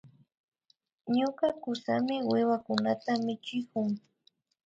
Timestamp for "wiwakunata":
2.29-3.11